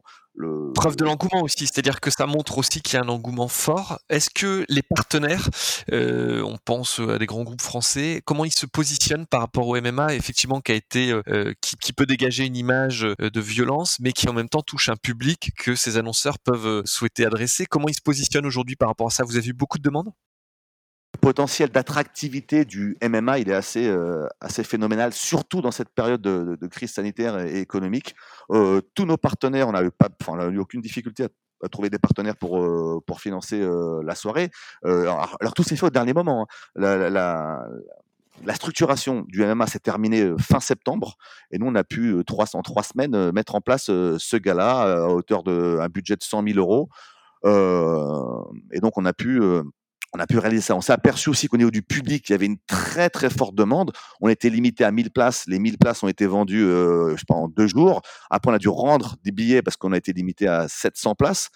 Preuve 0.75 0.97
de 0.97 1.05
l'engouement 1.05 1.41
aussi, 1.41 1.65
c'est-à-dire 1.67 2.01
que 2.01 2.11
ça 2.11 2.25
montre 2.25 2.57
aussi 2.57 2.81
qu'il 2.81 2.95
y 2.95 2.97
a 2.97 3.03
un 3.03 3.09
engouement 3.09 3.47
fort. 3.47 3.99
Est-ce 4.09 4.29
que 4.29 4.65
les 4.67 4.81
partenaires, 4.81 5.49
euh, 5.91 6.41
on 6.43 6.57
pense 6.57 6.99
à 6.99 7.17
des 7.17 7.25
grands 7.25 7.43
groupes 7.43 7.61
français, 7.61 8.21
comment 8.25 8.43
ils 8.43 8.53
se 8.53 8.65
positionnent 8.65 9.25
par 9.25 9.39
rapport 9.39 9.67
au 9.67 9.79
MMA, 9.79 10.15
effectivement, 10.15 10.59
qui 10.59 10.73
a 10.73 10.75
été, 10.75 11.11
euh, 11.11 11.53
qui, 11.61 11.77
qui, 11.77 11.93
peut 11.93 12.05
dégager 12.05 12.45
une 12.45 12.57
image 12.57 13.07
de 13.19 13.41
violence, 13.41 13.97
mais 14.01 14.11
qui 14.11 14.27
en 14.27 14.33
même 14.33 14.49
temps 14.49 14.61
touche 14.61 14.89
un 14.89 14.97
public 14.97 15.51
que 15.57 15.75
ces 15.75 15.97
annonceurs 15.97 16.39
peuvent 16.39 16.83
souhaiter 16.85 17.25
adresser? 17.25 17.65
Comment 17.65 17.87
ils 17.87 17.95
se 17.95 18.01
positionnent 18.01 18.45
aujourd'hui 18.45 18.75
par 18.75 18.89
rapport 18.89 19.07
à 19.07 19.11
ça? 19.11 19.23
Vous 19.23 19.37
avez 19.37 19.47
eu 19.47 19.53
beaucoup 19.53 19.77
de 19.77 19.83
demandes? 19.83 20.11
Potentiel 21.25 21.71
d'attractivité 21.71 22.65
du 22.65 22.97
MMA, 23.01 23.39
il 23.39 23.49
est 23.49 23.55
assez, 23.55 23.87
euh, 23.87 24.27
assez 24.41 24.63
phénoménal, 24.63 25.11
surtout 25.11 25.59
dans 25.59 25.71
cette 25.71 25.89
période 25.89 26.21
de, 26.21 26.67
crise 26.67 26.91
sanitaire 26.91 27.39
et 27.39 27.61
économique. 27.61 28.13
Euh, 28.51 28.79
tous 28.93 29.05
nos 29.05 29.17
partenaires, 29.17 29.67
on 29.67 29.71
n'a 29.71 29.81
eu, 29.81 30.57
aucune 30.59 30.81
difficulté 30.81 31.23
à, 31.63 31.69
trouver 31.69 31.89
des 31.89 31.97
partenaires 31.97 32.35
pour, 32.35 32.61
euh, 32.61 33.01
pour 33.07 33.21
financer 33.21 33.59
la 34.03 34.13
soirée. 34.13 34.51
Alors, 34.83 35.35
alors, 35.41 35.53
tout 35.55 35.63
s'est 35.63 35.75
fait 35.75 35.87
au 35.87 35.89
dernier 35.89 36.13
moment. 36.13 36.47
Hein. 36.75 37.09
La, 38.45 38.53
structuration 38.53 39.25
du 39.27 39.43
MMA 39.43 39.65
s'est 39.65 39.79
terminée 39.79 40.31
fin 40.39 40.59
septembre 40.59 41.17
et 41.49 41.57
nous, 41.57 41.65
on 41.65 41.73
a 41.73 41.83
pu, 41.83 42.21
trois, 42.27 42.45
en 42.55 42.61
trois 42.61 42.83
semaines, 42.83 43.31
mettre 43.31 43.55
en 43.55 43.61
place 43.61 43.85
ce 43.85 44.37
gala 44.37 45.05
à 45.05 45.07
hauteur 45.07 45.41
d'un 45.41 45.87
budget 45.87 46.17
de 46.17 46.23
100 46.23 46.43
000 46.53 46.59
euros. 46.59 46.87
et 48.71 48.79
donc, 48.79 48.99
on 48.99 49.05
a 49.05 49.13
pu 49.13 49.41
on 50.15 50.19
a 50.19 50.27
pu 50.27 50.37
réaliser 50.37 50.61
ça. 50.61 50.75
On 50.75 50.81
s'est 50.81 50.93
aperçu 50.93 51.29
aussi 51.29 51.47
qu'au 51.47 51.57
niveau 51.57 51.71
du 51.71 51.81
public, 51.81 52.29
il 52.29 52.31
y 52.31 52.35
avait 52.35 52.45
une 52.45 52.57
très 52.67 53.09
très 53.09 53.29
forte 53.29 53.55
demande. 53.55 53.91
On 54.21 54.29
était 54.29 54.49
limité 54.49 54.83
à 54.83 54.91
1000 54.91 55.11
places. 55.11 55.45
Les 55.47 55.59
1000 55.59 55.77
places 55.77 56.03
ont 56.03 56.07
été 56.07 56.25
vendues, 56.25 56.63
euh, 56.63 57.11
je 57.11 57.19
sais 57.19 57.25
pas, 57.27 57.35
en 57.35 57.47
deux 57.47 57.67
jours. 57.67 58.01
Après, 58.29 58.51
on 58.51 58.53
a 58.53 58.59
dû 58.59 58.69
rendre 58.69 59.15
des 59.23 59.31
billets 59.31 59.61
parce 59.61 59.77
qu'on 59.77 59.91
a 59.91 59.97
été 59.97 60.13
limité 60.13 60.47
à 60.47 60.67
700 60.67 61.15
places. 61.15 61.49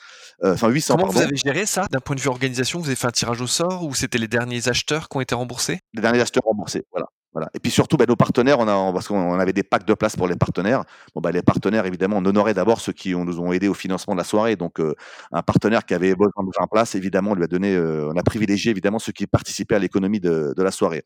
Euh, 0.44 0.54
enfin, 0.54 0.70
800. 0.70 0.98
Comment 0.98 1.12
vous 1.12 1.22
avez 1.22 1.36
géré 1.36 1.66
ça? 1.66 1.88
D'un 1.90 2.00
point 2.00 2.16
de 2.16 2.22
vue 2.22 2.30
organisation 2.30 2.80
Vous 2.80 2.88
avez 2.88 2.96
fait 2.96 3.08
un 3.08 3.12
tirage 3.12 3.42
au 3.42 3.48
sort 3.48 3.86
ou 3.86 3.96
c'était 3.96 4.18
les 4.18 4.28
derniers 4.28 4.68
acheteurs 4.68 5.10
qui 5.10 5.18
ont 5.18 5.22
été 5.22 5.36
remboursés? 5.36 5.80
Les 5.94 6.02
derniers 6.02 6.22
acheteurs 6.22 6.44
remboursés, 6.44 6.84
voilà. 6.92 7.08
Et 7.54 7.60
puis 7.60 7.72
surtout, 7.72 7.98
bah, 7.98 8.06
nos 8.08 8.16
partenaires, 8.16 8.60
on 8.60 8.68
a, 8.68 8.94
parce 8.94 9.08
qu'on 9.08 9.40
avait 9.40 9.54
des 9.54 9.64
packs 9.64 9.86
de 9.86 9.94
place 9.94 10.16
pour 10.16 10.28
les 10.28 10.36
partenaires. 10.36 10.84
Bon, 11.14 11.22
bah, 11.22 11.32
les 11.32 11.42
partenaires, 11.42 11.86
évidemment, 11.86 12.18
on 12.18 12.26
honorait 12.26 12.54
d'abord 12.54 12.82
ceux 12.82 12.94
qui 12.94 13.16
nous 13.16 13.40
ont 13.40 13.52
aidés 13.52 13.68
au 13.68 13.74
financement 13.74 14.14
de 14.14 14.20
la 14.20 14.24
soirée. 14.24 14.56
Donc, 14.56 14.80
euh, 14.80 14.96
un 15.32 15.42
partenaire 15.42 15.86
qui 15.86 15.94
avait 15.94 16.16
besoin 16.16 16.44
de 16.44 16.52
faire 16.56 16.68
place, 16.70 16.96
évidemment, 16.96 17.32
on 17.32 17.36
lui 17.36 17.44
a 17.44 17.48
donné, 17.48 17.76
euh, 17.76 18.12
on 18.14 18.18
a 18.18 18.24
privilégié 18.24 18.72
évidemment 18.72 19.00
ceux 19.00 19.12
qui 19.12 19.28
participaient 19.28 19.76
à 19.76 19.80
l'économie 19.80 20.20
de, 20.20 20.54
la 20.58 20.72
soirée. 20.72 21.04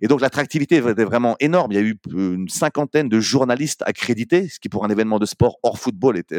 Et 0.00 0.08
donc, 0.08 0.20
l'attractivité 0.20 0.76
était 0.76 1.04
vraiment 1.04 1.36
énorme. 1.40 1.72
Il 1.72 1.74
y 1.74 1.78
a 1.78 1.82
eu 1.82 1.98
euh, 2.14 2.34
une 2.34 2.48
cinquantaine 2.48 3.08
de 3.08 3.20
journalistes 3.20 3.82
accrédités, 3.86 4.48
ce 4.48 4.58
qui 4.58 4.68
pour 4.68 4.84
un 4.84 4.88
événement 4.88 5.18
de 5.18 5.26
sport 5.26 5.58
hors 5.62 5.78
football 5.78 6.16
est, 6.16 6.32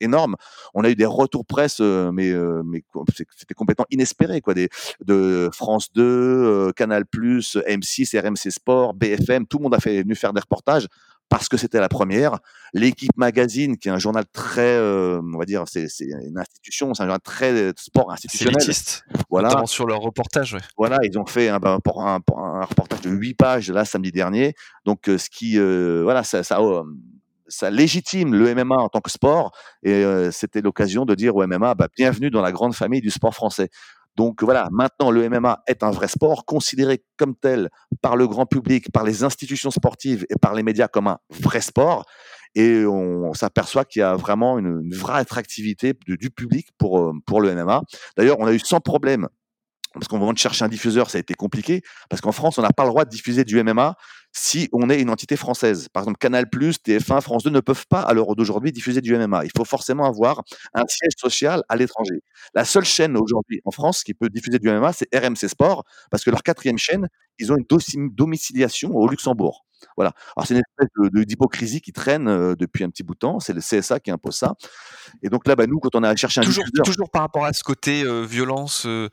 énorme. 0.00 0.36
On 0.74 0.84
a 0.84 0.90
eu 0.90 0.94
des 0.94 1.06
retours 1.06 1.44
presse, 1.44 1.80
mais, 1.80 2.32
c'était 3.14 3.54
complètement 3.54 3.86
inespéré, 3.90 4.40
quoi. 4.40 4.54
De 4.54 5.50
France 5.52 5.92
2, 5.92 6.72
Canal+, 6.74 7.04
M6, 7.12 8.18
RMC 8.18 8.50
Sport, 8.60 8.94
BFM, 8.94 9.46
tout 9.46 9.58
le 9.58 9.64
monde 9.64 9.74
a 9.74 9.80
fait 9.80 10.02
venu 10.02 10.14
faire 10.14 10.32
des 10.32 10.40
reportages 10.40 10.86
parce 11.30 11.48
que 11.48 11.56
c'était 11.56 11.80
la 11.80 11.88
première. 11.88 12.40
L'équipe 12.74 13.16
magazine, 13.16 13.78
qui 13.78 13.88
est 13.88 13.92
un 13.92 13.98
journal 13.98 14.24
très, 14.32 14.76
euh, 14.76 15.22
on 15.22 15.38
va 15.38 15.46
dire, 15.46 15.64
c'est 15.66 15.86
une 16.00 16.38
institution, 16.38 16.92
c'est 16.92 17.04
un 17.04 17.06
journal 17.06 17.20
très 17.20 17.52
euh, 17.52 17.72
sport 17.76 18.12
institutionnel. 18.12 18.56
voilà. 19.30 19.64
sur 19.64 19.86
leur 19.86 20.00
reportage. 20.00 20.56
Voilà, 20.76 20.98
ils 21.04 21.18
ont 21.18 21.24
fait 21.24 21.48
un, 21.48 21.58
reportage 21.58 23.00
de 23.00 23.10
8 23.10 23.34
pages 23.34 23.70
là 23.70 23.84
samedi 23.84 24.10
dernier. 24.10 24.54
Donc, 24.84 25.08
euh, 25.08 25.16
ce 25.16 25.30
qui, 25.30 25.56
voilà, 25.56 26.24
ça, 26.24 26.42
ça, 26.42 27.70
légitime 27.70 28.34
le 28.34 28.54
MMA 28.54 28.76
en 28.76 28.88
tant 28.88 29.00
que 29.00 29.10
sport. 29.10 29.52
Et 29.84 30.04
c'était 30.32 30.60
l'occasion 30.60 31.04
de 31.04 31.14
dire 31.14 31.36
au 31.36 31.46
MMA, 31.46 31.76
bah, 31.76 31.88
bienvenue 31.96 32.30
dans 32.30 32.42
la 32.42 32.52
grande 32.52 32.74
famille 32.74 33.00
du 33.00 33.10
sport 33.10 33.34
français. 33.34 33.70
Donc 34.16 34.42
voilà, 34.42 34.68
maintenant 34.72 35.10
le 35.10 35.28
MMA 35.28 35.62
est 35.66 35.82
un 35.82 35.90
vrai 35.90 36.08
sport, 36.08 36.44
considéré 36.44 37.02
comme 37.16 37.34
tel 37.34 37.70
par 38.02 38.16
le 38.16 38.26
grand 38.26 38.46
public, 38.46 38.90
par 38.92 39.04
les 39.04 39.24
institutions 39.24 39.70
sportives 39.70 40.26
et 40.30 40.34
par 40.40 40.54
les 40.54 40.62
médias 40.62 40.88
comme 40.88 41.06
un 41.06 41.18
vrai 41.30 41.60
sport. 41.60 42.04
Et 42.56 42.84
on, 42.84 43.32
s'aperçoit 43.32 43.84
qu'il 43.84 44.00
y 44.00 44.02
a 44.02 44.16
vraiment 44.16 44.58
une, 44.58 44.92
vraie 44.92 45.20
attractivité 45.20 45.94
du 46.06 46.30
public 46.30 46.68
pour, 46.78 46.98
euh, 46.98 47.12
pour 47.24 47.40
le 47.40 47.54
MMA. 47.54 47.82
D'ailleurs, 48.16 48.40
on 48.40 48.46
a 48.46 48.52
eu 48.52 48.58
sans 48.58 48.80
problème 48.80 49.28
parce 49.94 50.06
qu'au 50.06 50.18
moment 50.18 50.32
de 50.32 50.38
chercher 50.38 50.64
un 50.64 50.68
diffuseur, 50.68 51.10
ça 51.10 51.18
a 51.18 51.20
été 51.20 51.34
compliqué, 51.34 51.82
parce 52.08 52.20
qu'en 52.20 52.32
France, 52.32 52.58
on 52.58 52.62
n'a 52.62 52.70
pas 52.70 52.84
le 52.84 52.90
droit 52.90 53.04
de 53.04 53.10
diffuser 53.10 53.44
du 53.44 53.60
MMA 53.62 53.96
si 54.32 54.68
on 54.72 54.90
est 54.90 55.00
une 55.00 55.10
entité 55.10 55.36
française. 55.36 55.88
Par 55.92 56.02
exemple, 56.02 56.18
Canal+, 56.18 56.44
TF1, 56.44 57.20
France 57.20 57.42
2 57.42 57.50
ne 57.50 57.60
peuvent 57.60 57.86
pas, 57.88 58.00
à 58.00 58.14
l'heure 58.14 58.34
d'aujourd'hui, 58.36 58.72
diffuser 58.72 59.00
du 59.00 59.16
MMA. 59.16 59.44
Il 59.44 59.50
faut 59.56 59.64
forcément 59.64 60.04
avoir 60.04 60.42
un 60.74 60.84
siège 60.88 61.12
social 61.16 61.62
à 61.68 61.76
l'étranger. 61.76 62.22
La 62.54 62.64
seule 62.64 62.84
chaîne 62.84 63.16
aujourd'hui 63.16 63.60
en 63.64 63.70
France 63.70 64.04
qui 64.04 64.14
peut 64.14 64.28
diffuser 64.28 64.58
du 64.58 64.70
MMA, 64.70 64.92
c'est 64.92 65.08
RMC 65.14 65.48
Sport, 65.48 65.84
parce 66.10 66.24
que 66.24 66.30
leur 66.30 66.42
quatrième 66.42 66.78
chaîne, 66.78 67.08
ils 67.38 67.52
ont 67.52 67.56
une 67.56 68.10
domiciliation 68.10 68.94
au 68.94 69.08
Luxembourg. 69.08 69.64
Voilà. 69.96 70.12
Alors 70.36 70.46
c'est 70.46 70.54
une 70.54 70.60
espèce 70.60 71.26
d'hypocrisie 71.26 71.80
qui 71.80 71.92
traîne 71.92 72.28
euh, 72.28 72.54
depuis 72.54 72.84
un 72.84 72.90
petit 72.90 73.02
bout 73.02 73.14
de 73.14 73.18
temps. 73.18 73.40
C'est 73.40 73.52
le 73.52 73.60
CSA 73.60 74.00
qui 74.00 74.10
impose 74.10 74.36
ça. 74.36 74.54
Et 75.22 75.28
donc 75.28 75.46
là, 75.46 75.56
bah, 75.56 75.66
nous, 75.66 75.78
quand 75.78 75.94
on 75.94 76.02
a 76.02 76.14
cherché 76.16 76.40
un 76.40 76.44
toujours, 76.44 76.64
toujours 76.84 77.10
par 77.10 77.22
rapport 77.22 77.44
à 77.44 77.52
ce 77.52 77.62
côté 77.62 78.02
euh, 78.02 78.24
violence 78.24 78.86
euh, 78.86 79.08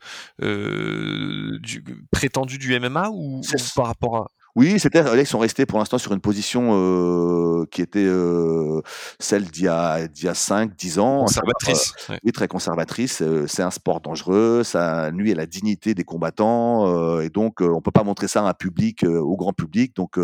du, 1.60 1.84
prétendu 2.10 2.58
du 2.58 2.78
MMA 2.78 3.10
ou, 3.10 3.40
par 3.74 3.86
rapport 3.86 4.16
à 4.16 4.26
Oui, 4.56 4.80
c'était 4.80 5.02
ils 5.18 5.26
sont 5.26 5.38
restés 5.38 5.66
pour 5.66 5.78
l'instant 5.78 5.98
sur 5.98 6.12
une 6.12 6.20
position 6.20 6.70
euh, 6.72 7.66
qui 7.70 7.82
était 7.82 8.04
euh, 8.04 8.80
celle 9.18 9.44
d'il 9.44 9.64
y 9.64 9.68
a 9.68 10.08
d'il 10.08 10.24
y 10.24 10.28
a 10.28 10.34
5 10.34 10.74
10 10.74 10.98
ans. 10.98 11.20
Conservatrice. 11.20 11.92
Euh, 12.10 12.16
oui, 12.24 12.32
très 12.32 12.48
conservatrice. 12.48 13.22
c'est 13.46 13.62
un 13.62 13.70
sport 13.70 14.00
dangereux, 14.00 14.62
ça 14.64 15.10
nuit 15.12 15.32
à 15.32 15.34
la 15.34 15.46
dignité 15.46 15.94
des 15.94 16.04
combattants 16.04 17.20
et 17.20 17.30
donc 17.30 17.60
on 17.60 17.80
peut 17.80 17.90
pas 17.90 18.04
montrer 18.04 18.28
ça 18.28 18.44
à 18.44 18.48
un 18.48 18.54
public 18.54 19.04
au 19.04 19.36
grand 19.36 19.52
public. 19.52 19.94
Donc 19.94 20.18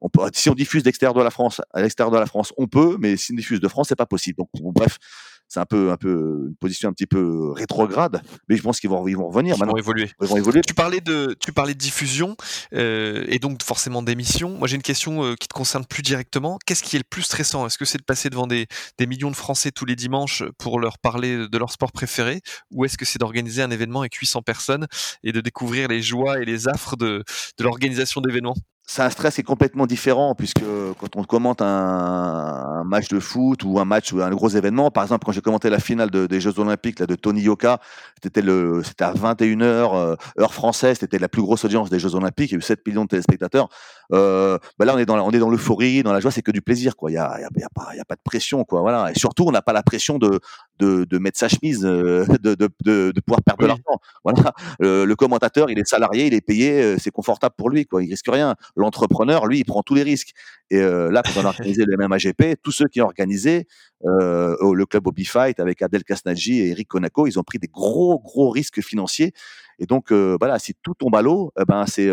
on 0.00 0.08
peut 0.08 0.20
si 0.32 0.48
on 0.48 0.54
diffuse 0.54 0.82
d'extérieur 0.82 1.14
de 1.14 1.22
la 1.22 1.30
France, 1.30 1.60
à 1.74 1.82
l'extérieur 1.82 2.12
de 2.12 2.18
la 2.18 2.26
France, 2.26 2.52
on 2.56 2.66
peut, 2.66 2.96
mais 3.00 3.16
si 3.16 3.32
on 3.32 3.36
diffuse 3.36 3.60
de 3.60 3.68
France, 3.68 3.88
c'est 3.88 3.96
pas 3.96 4.06
possible. 4.06 4.38
Donc 4.38 4.48
bref, 4.74 4.98
c'est 5.48 5.60
un 5.60 5.64
peu, 5.64 5.90
un 5.90 5.96
peu 5.96 6.46
une 6.48 6.56
position 6.56 6.88
un 6.88 6.92
petit 6.92 7.06
peu 7.06 7.52
rétrograde, 7.52 8.22
mais 8.48 8.56
je 8.56 8.62
pense 8.62 8.80
qu'ils 8.80 8.90
vont, 8.90 9.06
ils 9.06 9.16
vont 9.16 9.28
revenir. 9.28 9.56
Ils 9.58 9.64
vont 9.64 9.76
évoluer. 9.76 10.10
Ils 10.20 10.26
vont 10.26 10.36
évoluer. 10.36 10.60
Tu 10.62 10.74
parlais 10.74 11.00
de, 11.00 11.36
tu 11.38 11.52
parlais 11.52 11.74
de 11.74 11.78
diffusion 11.78 12.36
euh, 12.74 13.24
et 13.28 13.38
donc 13.38 13.62
forcément 13.62 14.02
d'émission. 14.02 14.56
Moi, 14.58 14.68
j'ai 14.68 14.76
une 14.76 14.82
question 14.82 15.24
euh, 15.24 15.34
qui 15.34 15.48
te 15.48 15.54
concerne 15.54 15.84
plus 15.84 16.02
directement. 16.02 16.58
Qu'est-ce 16.66 16.82
qui 16.82 16.96
est 16.96 17.00
le 17.00 17.04
plus 17.08 17.22
stressant? 17.22 17.66
Est-ce 17.66 17.78
que 17.78 17.84
c'est 17.84 17.98
de 17.98 18.04
passer 18.04 18.30
devant 18.30 18.46
des, 18.46 18.66
des, 18.98 19.06
millions 19.06 19.30
de 19.30 19.36
Français 19.36 19.70
tous 19.70 19.84
les 19.84 19.96
dimanches 19.96 20.42
pour 20.58 20.80
leur 20.80 20.98
parler 20.98 21.48
de 21.48 21.58
leur 21.58 21.70
sport 21.70 21.92
préféré, 21.92 22.40
ou 22.70 22.84
est-ce 22.84 22.98
que 22.98 23.04
c'est 23.04 23.18
d'organiser 23.18 23.62
un 23.62 23.70
événement 23.70 24.00
avec 24.00 24.14
800 24.14 24.42
personnes 24.42 24.86
et 25.22 25.32
de 25.32 25.40
découvrir 25.40 25.88
les 25.88 26.02
joies 26.02 26.40
et 26.40 26.44
les 26.44 26.68
affres 26.68 26.96
de, 26.96 27.22
de 27.58 27.64
l'organisation 27.64 28.20
d'événements? 28.20 28.56
C'est 28.88 29.02
un 29.02 29.10
stress 29.10 29.34
qui 29.34 29.40
est 29.40 29.44
complètement 29.44 29.86
différent 29.86 30.34
puisque 30.36 30.62
quand 31.00 31.16
on 31.16 31.24
commente 31.24 31.60
un, 31.60 32.84
match 32.84 33.08
de 33.08 33.18
foot 33.18 33.64
ou 33.64 33.80
un 33.80 33.84
match 33.84 34.12
ou 34.12 34.22
un 34.22 34.30
gros 34.30 34.48
événement, 34.48 34.92
par 34.92 35.02
exemple 35.02 35.26
quand 35.26 35.32
j'ai 35.32 35.40
commenté 35.40 35.70
la 35.70 35.80
finale 35.80 36.10
de, 36.10 36.26
des 36.26 36.40
Jeux 36.40 36.58
Olympiques 36.60 37.00
là, 37.00 37.06
de 37.06 37.16
Tony 37.16 37.42
Yoka, 37.42 37.80
c'était 38.22 38.42
le 38.42 38.82
c'était 38.84 39.04
à 39.04 39.12
21h 39.12 39.62
euh, 39.62 40.16
heure 40.38 40.54
française, 40.54 40.98
c'était 41.00 41.18
la 41.18 41.28
plus 41.28 41.42
grosse 41.42 41.64
audience 41.64 41.90
des 41.90 41.98
Jeux 41.98 42.14
Olympiques, 42.14 42.52
il 42.52 42.54
y 42.54 42.56
a 42.56 42.58
eu 42.58 42.62
7 42.62 42.86
millions 42.86 43.02
de 43.02 43.08
téléspectateurs. 43.08 43.68
Euh, 44.12 44.58
bah 44.78 44.84
là 44.84 44.94
on 44.94 44.98
est 44.98 45.06
dans 45.06 45.18
on 45.18 45.30
est 45.30 45.38
dans 45.38 45.50
l'euphorie, 45.50 46.02
dans 46.02 46.12
la 46.12 46.20
joie, 46.20 46.30
c'est 46.30 46.42
que 46.42 46.50
du 46.50 46.62
plaisir 46.62 46.96
quoi. 46.96 47.10
Il 47.10 47.14
y 47.14 47.18
a, 47.18 47.40
y, 47.40 47.44
a, 47.44 47.48
y 47.56 47.64
a 47.64 47.68
pas 47.74 47.88
il 47.92 47.96
y 47.96 48.00
a 48.00 48.04
pas 48.04 48.14
de 48.14 48.22
pression 48.24 48.64
quoi. 48.64 48.80
Voilà 48.80 49.10
et 49.10 49.18
surtout 49.18 49.44
on 49.46 49.52
n'a 49.52 49.62
pas 49.62 49.72
la 49.72 49.82
pression 49.82 50.18
de, 50.18 50.40
de, 50.78 51.04
de 51.04 51.18
mettre 51.18 51.38
sa 51.38 51.48
chemise, 51.48 51.84
euh, 51.84 52.24
de, 52.40 52.54
de, 52.54 52.68
de, 52.84 53.12
de, 53.14 53.20
pouvoir 53.20 53.42
perdre 53.42 53.62
de 53.62 53.66
l'argent. 53.66 54.00
Voilà 54.24 54.52
le, 54.78 55.14
commentateur 55.14 55.70
il 55.70 55.78
est 55.78 55.88
salarié, 55.88 56.26
il 56.26 56.34
est 56.34 56.40
payé, 56.40 56.82
euh, 56.82 56.96
c'est 56.98 57.10
confortable 57.10 57.54
pour 57.56 57.70
lui 57.70 57.86
quoi. 57.86 58.02
Il 58.02 58.10
risque 58.10 58.28
rien 58.28 58.54
l'entrepreneur, 58.76 59.46
lui, 59.46 59.58
il 59.60 59.64
prend 59.64 59.82
tous 59.82 59.94
les 59.94 60.02
risques. 60.02 60.32
Et 60.70 60.78
euh, 60.78 61.10
là, 61.10 61.22
quand 61.22 61.40
on 61.40 61.44
a 61.44 61.48
organisé 61.48 61.84
le 61.86 61.96
MMAGP, 61.96 62.60
tous 62.62 62.72
ceux 62.72 62.86
qui 62.88 63.00
ont 63.00 63.04
organisé 63.06 63.66
euh, 64.04 64.56
le 64.74 64.86
club 64.86 65.04
Bobby 65.04 65.24
Fight 65.24 65.58
avec 65.58 65.82
Abdel 65.82 66.04
Kasnaji 66.04 66.60
et 66.60 66.68
Eric 66.70 66.88
Konako, 66.88 67.26
ils 67.26 67.38
ont 67.38 67.42
pris 67.42 67.58
des 67.58 67.68
gros, 67.68 68.18
gros 68.18 68.50
risques 68.50 68.82
financiers. 68.82 69.32
Et 69.78 69.86
donc, 69.86 70.10
euh, 70.10 70.36
voilà, 70.38 70.58
si 70.58 70.74
tout 70.82 70.94
tombe 70.94 71.14
à 71.16 71.22
l'eau, 71.22 71.52
eh 71.60 71.64
ben, 71.64 71.84
c'est 71.86 72.08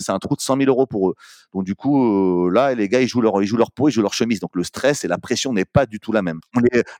c'est 0.00 0.12
un 0.12 0.18
trou 0.18 0.36
de 0.36 0.40
100 0.40 0.58
000 0.58 0.68
euros 0.68 0.86
pour 0.86 1.10
eux. 1.10 1.14
Donc, 1.54 1.64
du 1.64 1.74
coup, 1.74 2.50
là, 2.50 2.74
les 2.74 2.88
gars, 2.88 3.00
ils 3.00 3.08
jouent, 3.08 3.22
leur, 3.22 3.42
ils 3.42 3.46
jouent 3.46 3.56
leur 3.56 3.72
peau, 3.72 3.88
ils 3.88 3.92
jouent 3.92 4.02
leur 4.02 4.14
chemise. 4.14 4.40
Donc, 4.40 4.54
le 4.54 4.64
stress 4.64 5.04
et 5.04 5.08
la 5.08 5.18
pression 5.18 5.52
n'est 5.52 5.64
pas 5.64 5.86
du 5.86 6.00
tout 6.00 6.12
la 6.12 6.22
même. 6.22 6.40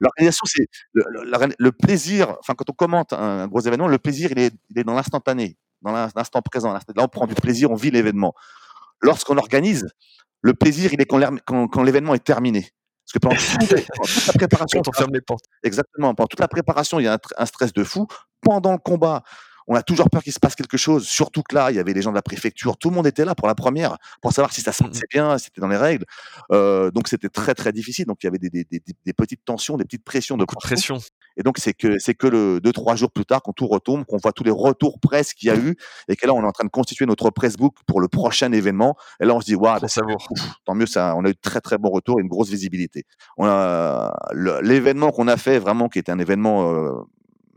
L'organisation, 0.00 0.44
c'est 0.46 0.66
le, 0.92 1.70
plaisir. 1.70 2.36
Enfin, 2.40 2.54
quand 2.54 2.70
on 2.70 2.74
commente 2.74 3.12
un, 3.12 3.46
gros 3.48 3.60
événement, 3.60 3.88
le 3.88 3.98
plaisir, 3.98 4.30
il 4.32 4.38
est, 4.38 4.54
il 4.70 4.78
est 4.78 4.84
dans 4.84 4.94
l'instantané, 4.94 5.56
dans 5.82 5.92
l'instant 5.92 6.40
présent. 6.42 6.72
Là, 6.72 6.80
on 6.98 7.08
prend 7.08 7.26
du 7.26 7.34
plaisir, 7.34 7.70
on 7.70 7.76
vit 7.76 7.90
l'événement 7.90 8.34
lorsqu'on 9.02 9.36
organise, 9.36 9.86
le 10.42 10.54
plaisir, 10.54 10.92
il 10.92 11.00
est 11.00 11.06
quand, 11.06 11.82
l'événement 11.82 12.14
est 12.14 12.24
terminé. 12.24 12.68
Parce 13.06 13.12
que 13.12 13.18
pendant 13.20 13.36
toute, 13.36 14.26
la 14.26 14.32
préparation, 14.32 14.82
on 14.84 14.92
ferme 14.92 15.12
les 15.14 15.20
portes. 15.20 15.44
Exactement. 15.62 16.12
Pendant 16.14 16.26
toute 16.26 16.40
la 16.40 16.48
préparation, 16.48 16.98
il 16.98 17.04
y 17.04 17.06
a 17.06 17.18
un, 17.36 17.46
stress 17.46 17.72
de 17.72 17.84
fou. 17.84 18.08
Pendant 18.40 18.72
le 18.72 18.78
combat, 18.78 19.22
on 19.68 19.76
a 19.76 19.82
toujours 19.82 20.10
peur 20.10 20.24
qu'il 20.24 20.32
se 20.32 20.40
passe 20.40 20.56
quelque 20.56 20.76
chose. 20.76 21.06
Surtout 21.06 21.42
que 21.48 21.54
là, 21.54 21.70
il 21.70 21.76
y 21.76 21.78
avait 21.78 21.92
les 21.92 22.02
gens 22.02 22.10
de 22.10 22.16
la 22.16 22.22
préfecture. 22.22 22.76
Tout 22.76 22.90
le 22.90 22.96
monde 22.96 23.06
était 23.06 23.24
là 23.24 23.36
pour 23.36 23.46
la 23.46 23.54
première, 23.54 23.96
pour 24.22 24.32
savoir 24.32 24.52
si 24.52 24.60
ça 24.60 24.72
se 24.72 24.82
passait 24.82 25.06
bien, 25.12 25.38
si 25.38 25.46
c'était 25.46 25.60
dans 25.60 25.68
les 25.68 25.76
règles. 25.76 26.04
Euh, 26.50 26.90
donc 26.90 27.06
c'était 27.06 27.28
très 27.28 27.54
très 27.54 27.72
difficile. 27.72 28.06
Donc 28.06 28.18
il 28.22 28.26
y 28.26 28.28
avait 28.28 28.38
des, 28.38 29.12
petites 29.12 29.44
tensions, 29.44 29.76
des 29.76 29.84
petites 29.84 30.04
pressions 30.04 30.36
de 30.36 30.44
pression. 30.44 30.98
Et 31.36 31.42
donc, 31.42 31.58
c'est 31.58 31.74
que, 31.74 31.98
c'est 31.98 32.14
que 32.14 32.26
le 32.26 32.60
deux, 32.60 32.72
trois 32.72 32.96
jours 32.96 33.10
plus 33.10 33.24
tard, 33.24 33.42
quand 33.42 33.52
tout 33.52 33.66
retombe, 33.66 34.04
qu'on 34.04 34.16
voit 34.16 34.32
tous 34.32 34.44
les 34.44 34.50
retours 34.50 34.98
presse 35.00 35.34
qu'il 35.34 35.48
y 35.48 35.50
a 35.50 35.56
eu, 35.56 35.76
et 36.08 36.16
que 36.16 36.26
là, 36.26 36.32
on 36.34 36.42
est 36.42 36.46
en 36.46 36.52
train 36.52 36.64
de 36.64 36.70
constituer 36.70 37.06
notre 37.06 37.30
pressbook 37.30 37.74
pour 37.86 38.00
le 38.00 38.08
prochain 38.08 38.52
événement. 38.52 38.96
Et 39.20 39.24
là, 39.26 39.34
on 39.34 39.40
se 39.40 39.46
dit, 39.46 39.54
waouh, 39.54 39.78
wow, 39.80 40.16
tant 40.64 40.74
mieux, 40.74 40.86
ça, 40.86 41.14
on 41.16 41.24
a 41.24 41.28
eu 41.28 41.34
de 41.34 41.38
très, 41.40 41.60
très 41.60 41.78
bons 41.78 41.90
retours 41.90 42.18
et 42.18 42.22
une 42.22 42.28
grosse 42.28 42.48
visibilité. 42.48 43.04
On 43.36 43.46
a, 43.46 44.14
l'événement 44.62 45.10
qu'on 45.10 45.28
a 45.28 45.36
fait, 45.36 45.58
vraiment, 45.58 45.88
qui 45.88 45.98
était 45.98 46.12
un 46.12 46.18
événement, 46.18 46.72
euh, 46.72 46.92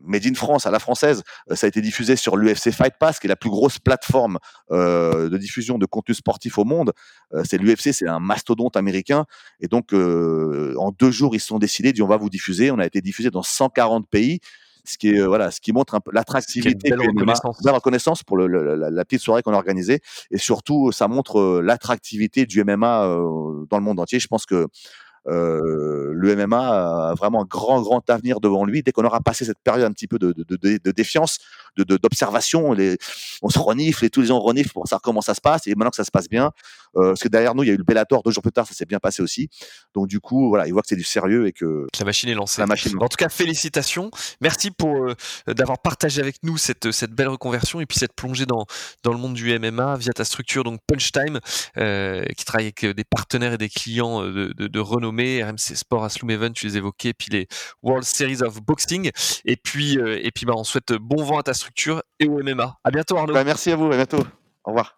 Made 0.03 0.25
in 0.25 0.33
France 0.33 0.65
à 0.65 0.71
la 0.71 0.79
française, 0.79 1.23
euh, 1.49 1.55
ça 1.55 1.65
a 1.65 1.67
été 1.67 1.81
diffusé 1.81 2.15
sur 2.15 2.37
l'UFC 2.37 2.71
Fight 2.71 2.93
Pass, 2.99 3.19
qui 3.19 3.27
est 3.27 3.29
la 3.29 3.35
plus 3.35 3.49
grosse 3.49 3.79
plateforme 3.79 4.39
euh, 4.71 5.29
de 5.29 5.37
diffusion 5.37 5.77
de 5.77 5.85
contenu 5.85 6.15
sportif 6.15 6.57
au 6.57 6.65
monde. 6.65 6.93
Euh, 7.33 7.43
c'est 7.47 7.57
l'UFC, 7.57 7.93
c'est 7.93 8.07
un 8.07 8.19
mastodonte 8.19 8.77
américain. 8.77 9.25
Et 9.59 9.67
donc, 9.67 9.93
en 9.93 10.91
deux 10.91 11.11
jours, 11.11 11.35
ils 11.35 11.39
se 11.39 11.47
sont 11.47 11.59
décidés, 11.59 11.93
dit 11.93 12.01
on 12.01 12.07
va 12.07 12.17
vous 12.17 12.29
diffuser. 12.29 12.71
On 12.71 12.79
a 12.79 12.85
été 12.85 13.01
diffusé 13.01 13.29
dans 13.29 13.43
140 13.43 14.07
pays 14.09 14.39
ce 14.85 14.97
qui 14.97 15.09
est 15.09 15.21
voilà, 15.21 15.51
ce 15.51 15.59
qui 15.59 15.71
montre 15.71 15.93
un 15.93 15.99
peu 15.99 16.09
l'attractivité, 16.11 16.89
belle 16.89 16.99
reconnaissance. 16.99 17.57
reconnaissance 17.63 18.23
pour 18.23 18.37
le, 18.37 18.47
la, 18.47 19.05
petite 19.05 19.21
soirée 19.21 19.43
qu'on 19.43 19.53
a 19.53 19.57
organisée, 19.57 19.99
et 20.31 20.37
surtout 20.37 20.91
ça 20.91 21.07
montre 21.07 21.61
l'attractivité 21.61 22.45
du 22.45 22.63
MMA 22.63 23.05
dans 23.69 23.77
le 23.77 23.83
monde 23.83 23.99
entier. 23.99 24.19
Je 24.19 24.27
pense 24.27 24.45
que 24.45 24.67
euh, 25.29 26.11
le 26.13 26.35
MMA 26.35 27.09
a 27.11 27.13
vraiment 27.15 27.43
un 27.43 27.45
grand, 27.45 27.81
grand 27.81 28.07
avenir 28.09 28.39
devant 28.39 28.65
lui. 28.65 28.83
Dès 28.83 28.91
qu'on 28.91 29.05
aura 29.05 29.21
passé 29.21 29.45
cette 29.45 29.59
période 29.59 29.85
un 29.85 29.91
petit 29.91 30.07
peu 30.07 30.19
de, 30.19 30.33
de, 30.33 30.91
défiance, 30.91 31.39
d'observation, 31.77 32.75
on 33.41 33.49
se 33.49 33.59
renifle 33.59 34.05
et 34.05 34.09
tous 34.09 34.21
les 34.21 34.31
ans 34.31 34.37
on 34.37 34.41
renifle 34.41 34.71
pour 34.71 34.87
savoir 34.87 35.01
comment 35.01 35.21
ça 35.21 35.33
se 35.33 35.41
passe. 35.41 35.67
Et 35.67 35.75
maintenant 35.75 35.91
que 35.91 35.95
ça 35.95 36.03
se 36.03 36.11
passe 36.11 36.27
bien, 36.27 36.51
parce 36.93 37.21
que 37.21 37.27
derrière 37.27 37.55
nous, 37.55 37.63
il 37.63 37.67
y 37.67 37.69
a 37.69 37.73
eu 37.73 37.77
le 37.77 37.83
Bellator 37.83 38.23
deux 38.23 38.31
jours 38.31 38.43
plus 38.43 38.51
tard, 38.51 38.67
ça 38.67 38.73
s'est 38.73 38.85
bien 38.85 38.99
passé 38.99 39.21
aussi. 39.21 39.49
Donc 39.93 40.07
du 40.07 40.19
coup, 40.19 40.49
voilà, 40.49 40.67
il 40.67 40.73
voit 40.73 40.81
que 40.81 40.87
c'est 40.87 40.95
du 40.95 41.03
sérieux 41.03 41.47
et 41.47 41.51
que 41.51 41.87
la 41.99 42.05
machine 42.05 42.29
est 42.29 42.33
lancée. 42.33 42.61
La 42.61 42.67
machine. 42.67 42.95
En 42.99 43.07
tout 43.07 43.17
cas, 43.17 43.29
félicitations. 43.29 44.11
Merci 44.41 44.71
pour 44.71 44.95
euh, 44.95 45.15
d'avoir 45.47 45.79
partagé 45.79 46.21
avec 46.21 46.37
nous 46.43 46.57
cette, 46.57 46.91
cette 46.91 47.11
belle 47.11 47.27
reconversion 47.27 47.81
et 47.81 47.85
puis 47.85 47.97
cette 47.97 48.13
plongée 48.13 48.45
dans, 48.45 48.65
dans 49.03 49.11
le 49.11 49.17
monde 49.17 49.33
du 49.33 49.57
MMA 49.57 49.97
via 49.97 50.13
ta 50.13 50.25
structure 50.25 50.63
donc 50.63 50.79
Punch 50.87 51.11
Time, 51.11 51.39
euh, 51.77 52.23
qui 52.37 52.45
travaille 52.45 52.67
avec 52.67 52.85
des 52.85 53.03
partenaires 53.03 53.53
et 53.53 53.57
des 53.57 53.69
clients 53.69 54.23
de, 54.23 54.53
de, 54.55 54.67
de 54.67 54.79
renommée, 54.79 55.43
RMC 55.43 55.75
Sport, 55.75 56.03
Asloom 56.03 56.31
Event, 56.31 56.51
tu 56.51 56.67
les 56.67 56.77
évoquais, 56.77 57.13
puis 57.13 57.29
les 57.31 57.47
World 57.83 58.03
Series 58.03 58.41
of 58.41 58.61
Boxing. 58.61 59.11
Et 59.45 59.55
puis, 59.55 59.97
et 59.97 60.31
puis 60.31 60.45
bah, 60.45 60.53
on 60.55 60.63
souhaite 60.63 60.93
bon 60.93 61.23
vent 61.23 61.39
à 61.39 61.43
ta 61.43 61.53
structure 61.53 62.03
et 62.19 62.27
au 62.27 62.41
MMA. 62.43 62.77
À 62.83 62.91
bientôt 62.91 63.17
Arnaud. 63.17 63.33
Bah, 63.33 63.43
merci 63.43 63.71
à 63.71 63.75
vous, 63.75 63.85
à 63.85 63.95
bientôt. 63.95 64.23
Au 64.63 64.71
revoir. 64.71 64.97